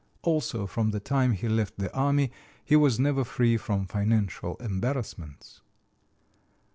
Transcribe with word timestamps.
Also 0.23 0.65
from 0.65 0.89
the 0.89 0.99
time 0.99 1.31
he 1.33 1.47
left 1.47 1.77
the 1.77 1.93
army 1.95 2.31
he 2.65 2.75
was 2.75 2.99
never 2.99 3.23
free 3.23 3.55
from 3.55 3.85
financial 3.85 4.55
embarrassments. 4.55 5.61